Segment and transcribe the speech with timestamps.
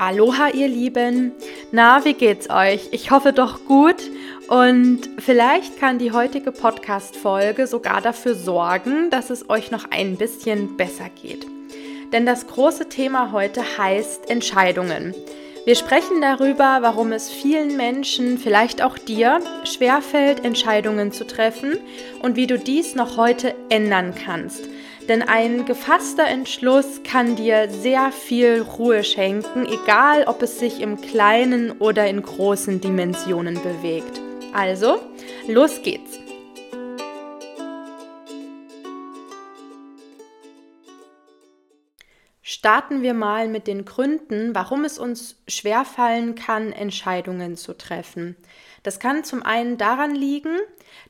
[0.00, 1.32] Aloha, ihr Lieben.
[1.72, 2.90] Na, wie geht's euch?
[2.92, 3.96] Ich hoffe doch gut.
[4.46, 10.76] Und vielleicht kann die heutige Podcast-Folge sogar dafür sorgen, dass es euch noch ein bisschen
[10.76, 11.48] besser geht.
[12.12, 15.16] Denn das große Thema heute heißt Entscheidungen.
[15.64, 21.76] Wir sprechen darüber, warum es vielen Menschen, vielleicht auch dir, schwerfällt, Entscheidungen zu treffen
[22.22, 24.62] und wie du dies noch heute ändern kannst.
[25.08, 31.00] Denn ein gefasster Entschluss kann dir sehr viel Ruhe schenken, egal ob es sich im
[31.00, 34.20] kleinen oder in großen Dimensionen bewegt.
[34.52, 35.00] Also,
[35.46, 36.27] los geht's!
[42.58, 48.34] Starten wir mal mit den Gründen, warum es uns schwerfallen kann, Entscheidungen zu treffen.
[48.82, 50.56] Das kann zum einen daran liegen,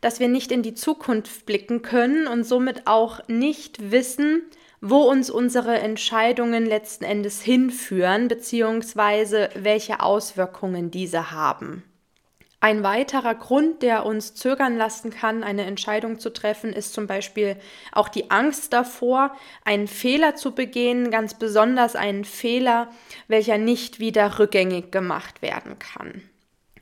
[0.02, 4.43] dass wir nicht in die Zukunft blicken können und somit auch nicht wissen,
[4.83, 11.83] wo uns unsere Entscheidungen letzten Endes hinführen, beziehungsweise welche Auswirkungen diese haben.
[12.60, 17.56] Ein weiterer Grund, der uns zögern lassen kann, eine Entscheidung zu treffen, ist zum Beispiel
[17.92, 19.32] auch die Angst davor,
[19.64, 22.88] einen Fehler zu begehen, ganz besonders einen Fehler,
[23.29, 26.23] welcher nicht wieder rückgängig gemacht werden kann.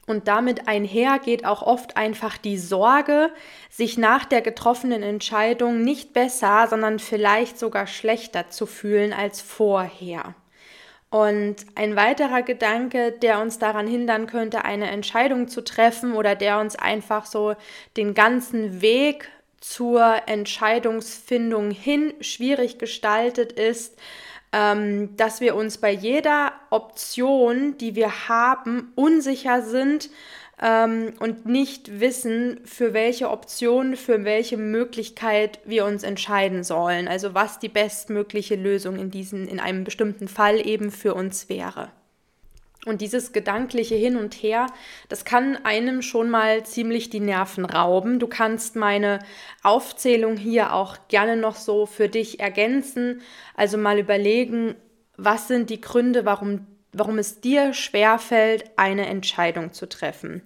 [0.07, 3.31] Und damit einher geht auch oft einfach die Sorge,
[3.69, 10.35] sich nach der getroffenen Entscheidung nicht besser, sondern vielleicht sogar schlechter zu fühlen als vorher.
[11.11, 16.59] Und ein weiterer Gedanke, der uns daran hindern könnte, eine Entscheidung zu treffen oder der
[16.59, 17.55] uns einfach so
[17.97, 19.29] den ganzen Weg
[19.61, 23.99] zur Entscheidungsfindung hin schwierig gestaltet ist,
[24.53, 30.11] ähm, dass wir uns bei jeder Option, die wir haben, unsicher sind
[30.61, 37.09] ähm, und nicht wissen, für welche Option, für welche Möglichkeit wir uns entscheiden sollen.
[37.09, 41.91] Also was die bestmögliche Lösung in, diesen, in einem bestimmten Fall eben für uns wäre.
[42.87, 44.69] Und dieses gedankliche Hin und Her,
[45.09, 48.21] das kann einem schon mal ziemlich die Nerven rauben.
[48.21, 49.19] Du kannst meine
[49.65, 53.23] Aufzählung hier auch gerne noch so für dich ergänzen.
[53.57, 54.77] Also mal überlegen,
[55.17, 56.65] was sind die Gründe, warum,
[56.99, 60.43] warum es dir schwerfällt, eine Entscheidung zu treffen.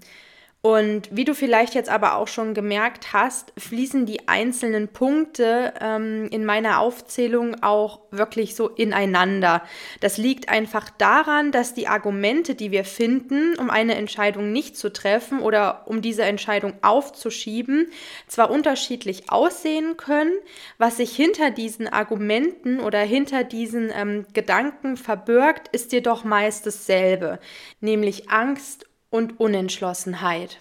[0.63, 6.29] Und wie du vielleicht jetzt aber auch schon gemerkt hast, fließen die einzelnen Punkte ähm,
[6.31, 9.63] in meiner Aufzählung auch wirklich so ineinander.
[10.01, 14.93] Das liegt einfach daran, dass die Argumente, die wir finden, um eine Entscheidung nicht zu
[14.93, 17.91] treffen oder um diese Entscheidung aufzuschieben,
[18.27, 20.35] zwar unterschiedlich aussehen können,
[20.77, 27.39] was sich hinter diesen Argumenten oder hinter diesen ähm, Gedanken verbirgt, ist jedoch meist dasselbe,
[27.81, 30.59] nämlich Angst und Unentschlossenheit.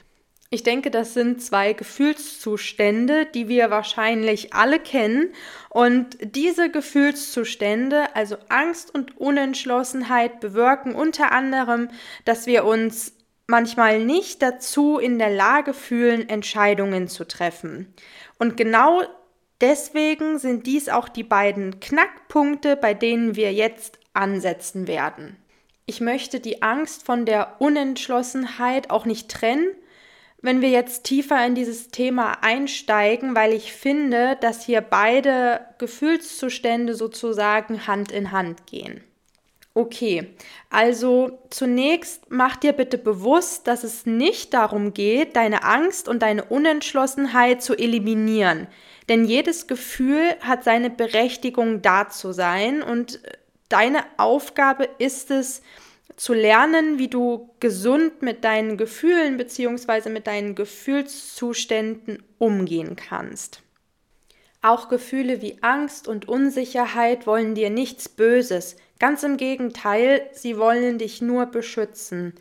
[0.51, 5.31] Ich denke, das sind zwei Gefühlszustände, die wir wahrscheinlich alle kennen.
[5.69, 11.89] Und diese Gefühlszustände, also Angst und Unentschlossenheit, bewirken unter anderem,
[12.25, 13.13] dass wir uns
[13.45, 17.93] manchmal nicht dazu in der Lage fühlen, Entscheidungen zu treffen.
[18.39, 19.03] Und genau
[19.61, 25.37] deswegen sind dies auch die beiden Knackpunkte, bei denen wir jetzt ansetzen werden.
[25.89, 29.69] Ich möchte die Angst von der Unentschlossenheit auch nicht trennen,
[30.39, 36.93] wenn wir jetzt tiefer in dieses Thema einsteigen, weil ich finde, dass hier beide Gefühlszustände
[36.93, 39.03] sozusagen Hand in Hand gehen.
[39.73, 40.35] Okay,
[40.69, 46.43] also zunächst mach dir bitte bewusst, dass es nicht darum geht, deine Angst und deine
[46.43, 48.67] Unentschlossenheit zu eliminieren.
[49.09, 53.19] Denn jedes Gefühl hat seine Berechtigung da zu sein und
[53.69, 55.61] deine Aufgabe ist es,
[56.15, 60.09] zu lernen, wie du gesund mit deinen Gefühlen bzw.
[60.09, 63.61] mit deinen Gefühlszuständen umgehen kannst.
[64.61, 68.75] Auch Gefühle wie Angst und Unsicherheit wollen dir nichts Böses.
[68.99, 72.33] Ganz im Gegenteil, sie wollen dich nur beschützen.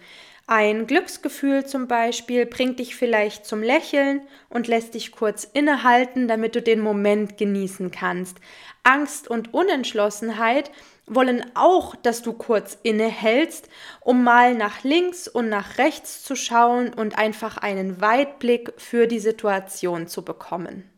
[0.51, 6.55] Ein Glücksgefühl zum Beispiel bringt dich vielleicht zum Lächeln und lässt dich kurz innehalten, damit
[6.55, 8.39] du den Moment genießen kannst.
[8.83, 10.71] Angst und Unentschlossenheit
[11.07, 13.69] wollen auch, dass du kurz innehältst,
[14.01, 19.19] um mal nach links und nach rechts zu schauen und einfach einen Weitblick für die
[19.19, 20.89] Situation zu bekommen.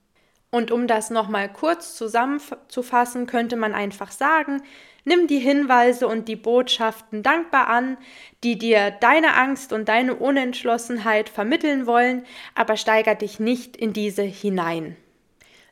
[0.52, 4.62] Und um das nochmal kurz zusammenzufassen, könnte man einfach sagen,
[5.04, 7.96] nimm die Hinweise und die Botschaften dankbar an,
[8.44, 12.24] die dir deine Angst und deine Unentschlossenheit vermitteln wollen,
[12.54, 14.96] aber steiger dich nicht in diese hinein.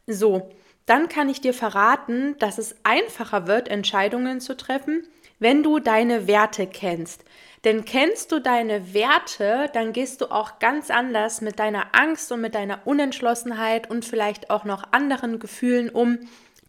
[0.07, 0.51] So,
[0.87, 5.07] dann kann ich dir verraten, dass es einfacher wird, Entscheidungen zu treffen,
[5.39, 7.25] wenn du deine Werte kennst.
[7.65, 12.41] Denn kennst du deine Werte, dann gehst du auch ganz anders mit deiner Angst und
[12.41, 16.19] mit deiner Unentschlossenheit und vielleicht auch noch anderen Gefühlen um,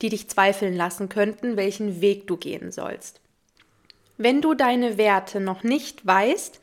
[0.02, 3.22] die dich zweifeln lassen könnten, welchen Weg du gehen sollst.
[4.18, 6.60] Wenn du deine Werte noch nicht weißt,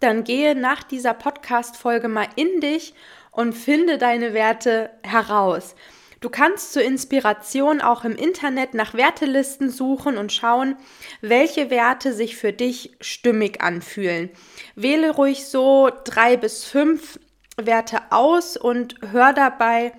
[0.00, 2.94] dann gehe nach dieser Podcast-Folge mal in dich
[3.30, 5.74] und finde deine Werte heraus.
[6.20, 10.76] Du kannst zur Inspiration auch im Internet nach Wertelisten suchen und schauen,
[11.20, 14.30] welche Werte sich für dich stimmig anfühlen.
[14.74, 17.18] Wähle ruhig so drei bis fünf
[17.58, 19.92] Werte aus und hör dabei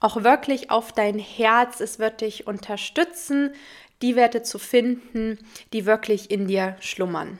[0.00, 1.80] auch wirklich auf dein Herz.
[1.80, 3.52] Es wird dich unterstützen,
[4.02, 5.38] die Werte zu finden,
[5.72, 7.38] die wirklich in dir schlummern.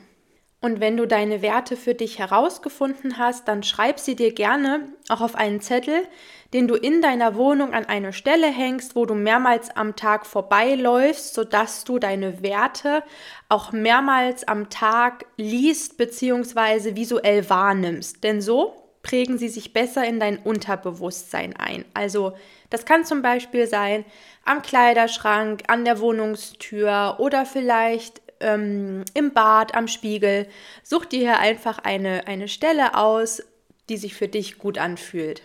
[0.63, 5.21] Und wenn du deine Werte für dich herausgefunden hast, dann schreib sie dir gerne auch
[5.21, 6.07] auf einen Zettel,
[6.53, 11.33] den du in deiner Wohnung an eine Stelle hängst, wo du mehrmals am Tag vorbeiläufst,
[11.33, 13.01] sodass du deine Werte
[13.49, 16.95] auch mehrmals am Tag liest bzw.
[16.95, 18.23] visuell wahrnimmst.
[18.23, 21.85] Denn so prägen sie sich besser in dein Unterbewusstsein ein.
[21.93, 22.33] Also
[22.69, 24.05] das kann zum Beispiel sein
[24.45, 30.47] am Kleiderschrank, an der Wohnungstür oder vielleicht ähm, im Bad, am Spiegel.
[30.83, 33.43] Such dir hier einfach eine, eine Stelle aus,
[33.89, 35.43] die sich für dich gut anfühlt.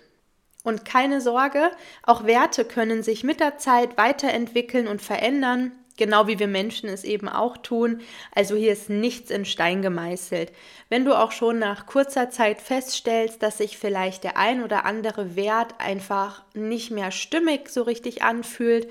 [0.63, 1.71] Und keine Sorge,
[2.03, 7.05] auch Werte können sich mit der Zeit weiterentwickeln und verändern, genau wie wir Menschen es
[7.05, 8.01] eben auch tun.
[8.35, 10.53] Also hier ist nichts in Stein gemeißelt.
[10.89, 15.37] Wenn du auch schon nach kurzer Zeit feststellst, dass sich vielleicht der ein oder andere
[15.37, 18.91] Wert einfach nicht mehr stimmig so richtig anfühlt,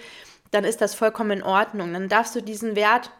[0.51, 1.93] dann ist das vollkommen in Ordnung.
[1.93, 3.11] Dann darfst du diesen Wert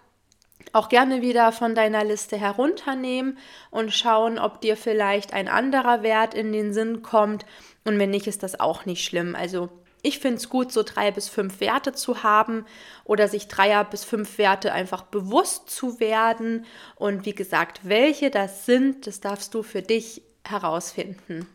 [0.73, 3.37] auch gerne wieder von deiner Liste herunternehmen
[3.71, 7.45] und schauen, ob dir vielleicht ein anderer Wert in den Sinn kommt.
[7.83, 9.35] Und wenn nicht, ist das auch nicht schlimm.
[9.35, 9.69] Also
[10.05, 12.65] ich finde es gut, so drei bis fünf Werte zu haben
[13.03, 16.65] oder sich dreier bis fünf Werte einfach bewusst zu werden.
[16.95, 21.47] Und wie gesagt, welche das sind, das darfst du für dich herausfinden.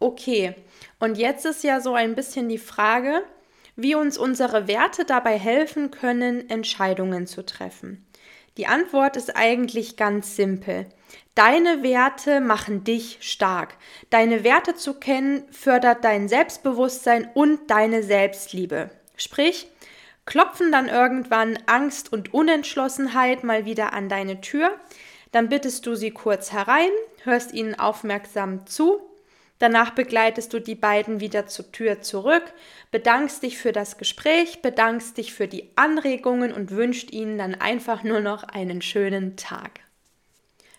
[0.00, 0.54] Okay,
[1.00, 3.22] und jetzt ist ja so ein bisschen die Frage,
[3.74, 8.04] wie uns unsere Werte dabei helfen können, Entscheidungen zu treffen.
[8.58, 10.86] Die Antwort ist eigentlich ganz simpel.
[11.36, 13.76] Deine Werte machen dich stark.
[14.10, 18.90] Deine Werte zu kennen fördert dein Selbstbewusstsein und deine Selbstliebe.
[19.16, 19.68] Sprich,
[20.26, 24.72] klopfen dann irgendwann Angst und Unentschlossenheit mal wieder an deine Tür,
[25.30, 26.90] dann bittest du sie kurz herein,
[27.22, 29.07] hörst ihnen aufmerksam zu
[29.58, 32.44] Danach begleitest du die beiden wieder zur Tür zurück,
[32.90, 38.04] bedankst dich für das Gespräch, bedankst dich für die Anregungen und wünscht ihnen dann einfach
[38.04, 39.80] nur noch einen schönen Tag.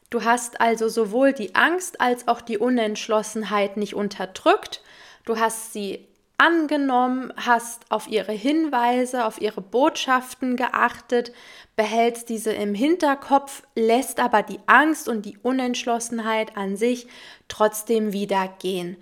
[0.09, 4.81] Du hast also sowohl die Angst als auch die Unentschlossenheit nicht unterdrückt,
[5.25, 6.07] du hast sie
[6.39, 11.31] angenommen, hast auf ihre Hinweise, auf ihre Botschaften geachtet,
[11.75, 17.07] behältst diese im Hinterkopf, lässt aber die Angst und die Unentschlossenheit an sich
[17.47, 18.97] trotzdem wieder gehen.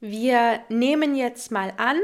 [0.00, 1.96] Wir nehmen jetzt mal an,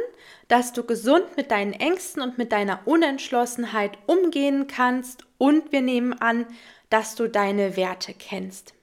[0.47, 6.13] dass du gesund mit deinen Ängsten und mit deiner Unentschlossenheit umgehen kannst und wir nehmen
[6.13, 6.47] an,
[6.91, 8.75] dass du deine Werte kennst.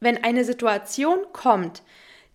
[0.00, 1.82] Wenn eine Situation kommt,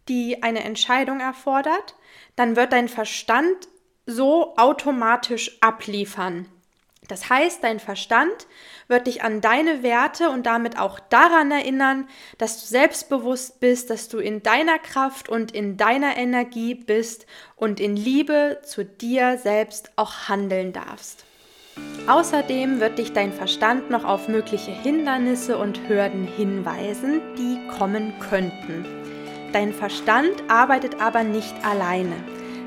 [0.08, 1.96] die eine Entscheidung erfordert,
[2.36, 3.68] dann wird dein Verstand
[4.06, 6.48] so automatisch abliefern.
[7.08, 8.48] Das heißt, dein Verstand
[8.88, 12.08] wird dich an deine Werte und damit auch daran erinnern,
[12.38, 17.26] dass du selbstbewusst bist, dass du in deiner Kraft und in deiner Energie bist
[17.56, 21.24] und in Liebe zu dir selbst auch handeln darfst.
[22.08, 29.07] Außerdem wird dich dein Verstand noch auf mögliche Hindernisse und Hürden hinweisen, die kommen könnten.
[29.54, 32.16] Dein Verstand arbeitet aber nicht alleine.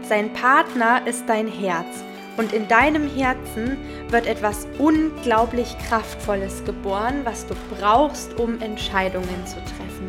[0.02, 2.02] Sein Partner ist dein Herz
[2.36, 3.76] und in deinem Herzen
[4.08, 10.08] wird etwas unglaublich Kraftvolles geboren, was du brauchst, um Entscheidungen zu treffen,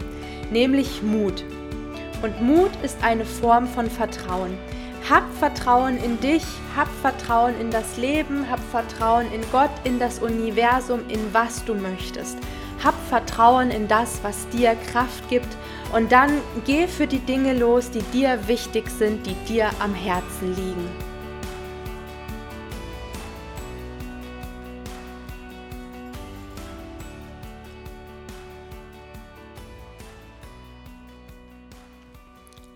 [0.49, 1.43] nämlich Mut.
[2.21, 4.57] Und Mut ist eine Form von Vertrauen.
[5.09, 10.19] Hab Vertrauen in dich, hab Vertrauen in das Leben, hab Vertrauen in Gott, in das
[10.19, 12.37] Universum, in was du möchtest.
[12.83, 15.55] Hab Vertrauen in das, was dir Kraft gibt
[15.93, 20.55] und dann geh für die Dinge los, die dir wichtig sind, die dir am Herzen
[20.55, 20.89] liegen.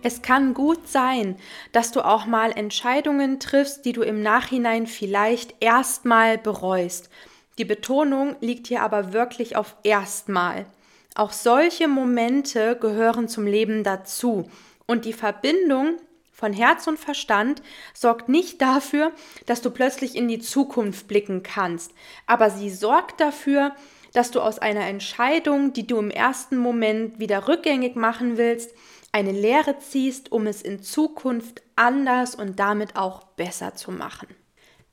[0.06, 1.36] Es kann gut sein,
[1.72, 7.10] dass du auch mal Entscheidungen triffst, die du im Nachhinein vielleicht erstmal bereust.
[7.58, 10.66] Die Betonung liegt hier aber wirklich auf erstmal.
[11.14, 14.50] Auch solche Momente gehören zum Leben dazu.
[14.86, 15.96] Und die Verbindung
[16.30, 17.62] von Herz und Verstand
[17.94, 19.12] sorgt nicht dafür,
[19.46, 21.92] dass du plötzlich in die Zukunft blicken kannst,
[22.26, 23.74] aber sie sorgt dafür,
[24.12, 28.74] dass du aus einer Entscheidung, die du im ersten Moment wieder rückgängig machen willst,
[29.12, 34.28] eine Lehre ziehst, um es in Zukunft anders und damit auch besser zu machen.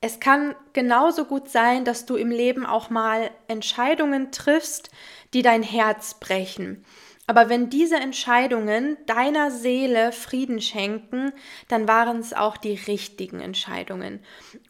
[0.06, 4.90] Es kann genauso gut sein, dass du im Leben auch mal Entscheidungen triffst,
[5.32, 6.84] die dein Herz brechen.
[7.26, 11.32] Aber wenn diese Entscheidungen deiner Seele Frieden schenken,
[11.68, 14.20] dann waren es auch die richtigen Entscheidungen.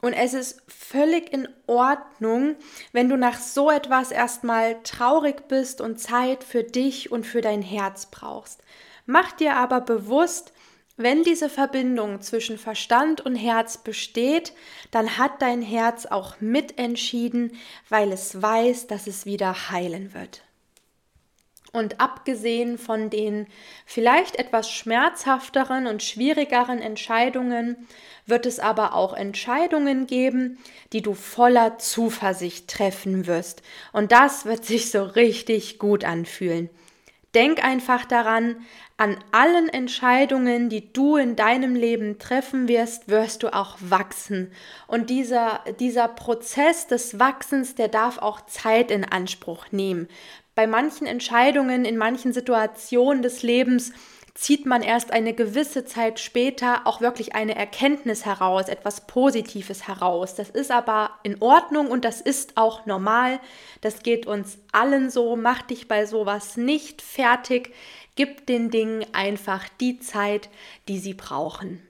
[0.00, 2.54] Und es ist völlig in Ordnung,
[2.92, 7.62] wenn du nach so etwas erstmal traurig bist und Zeit für dich und für dein
[7.62, 8.62] Herz brauchst.
[9.04, 10.53] Mach dir aber bewusst,
[10.96, 14.52] wenn diese Verbindung zwischen Verstand und Herz besteht,
[14.92, 17.56] dann hat dein Herz auch mitentschieden,
[17.88, 20.42] weil es weiß, dass es wieder heilen wird.
[21.72, 23.48] Und abgesehen von den
[23.84, 27.88] vielleicht etwas schmerzhafteren und schwierigeren Entscheidungen
[28.26, 30.58] wird es aber auch Entscheidungen geben,
[30.92, 33.62] die du voller Zuversicht treffen wirst.
[33.92, 36.70] Und das wird sich so richtig gut anfühlen.
[37.34, 38.56] Denk einfach daran,
[38.96, 44.52] an allen Entscheidungen, die du in deinem Leben treffen wirst, wirst du auch wachsen.
[44.86, 50.06] Und dieser, dieser Prozess des Wachsens, der darf auch Zeit in Anspruch nehmen.
[50.54, 53.92] Bei manchen Entscheidungen, in manchen Situationen des Lebens
[54.34, 60.34] zieht man erst eine gewisse Zeit später auch wirklich eine Erkenntnis heraus, etwas Positives heraus.
[60.34, 63.38] Das ist aber in Ordnung und das ist auch normal.
[63.80, 65.36] Das geht uns allen so.
[65.36, 67.72] Mach dich bei sowas nicht fertig.
[68.16, 70.50] Gib den Dingen einfach die Zeit,
[70.88, 71.80] die sie brauchen.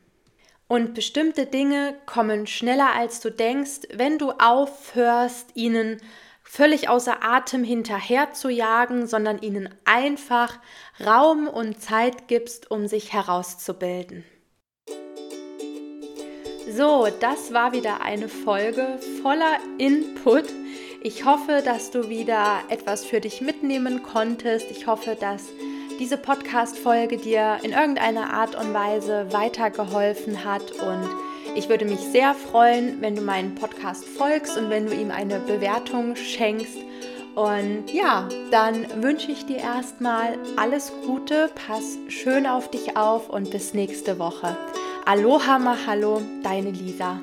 [0.69, 6.01] Und bestimmte Dinge kommen schneller als du denkst, wenn du aufhörst, ihnen
[6.45, 10.61] völlig außer Atem hinterher zu jagen, sondern ihnen einfach
[11.05, 14.25] Raum und Zeit gibst, um sich herauszubilden.
[16.71, 20.45] So, das war wieder eine Folge voller Input.
[21.03, 24.71] Ich hoffe, dass du wieder etwas für dich mitnehmen konntest.
[24.71, 25.43] Ich hoffe, dass
[25.99, 31.09] diese Podcast-Folge dir in irgendeiner Art und Weise weitergeholfen hat und
[31.55, 35.39] ich würde mich sehr freuen, wenn du meinen Podcast folgst und wenn du ihm eine
[35.41, 36.79] Bewertung schenkst.
[37.35, 43.51] Und ja, dann wünsche ich dir erstmal alles Gute, pass schön auf dich auf und
[43.51, 44.57] bis nächste Woche.
[45.05, 47.19] Aloha Mahalo, deine Lisa.